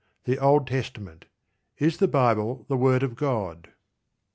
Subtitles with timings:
[0.23, 1.25] THE OLD TESTAMENT
[1.77, 3.69] IS THE BIBLE THE WORD OF GOD?